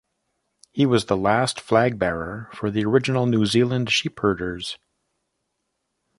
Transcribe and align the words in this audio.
He 0.71 0.87
was 0.87 1.05
the 1.05 1.15
last 1.15 1.61
flag 1.61 1.99
bearer 1.99 2.49
for 2.55 2.71
the 2.71 2.83
original 2.85 3.27
New 3.27 3.45
Zealand 3.45 3.91
Sheepherders. 3.91 4.79